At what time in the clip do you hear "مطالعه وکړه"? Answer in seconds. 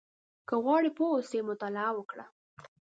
1.49-2.25